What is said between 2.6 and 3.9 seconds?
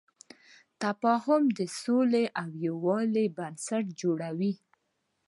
یووالي بنسټ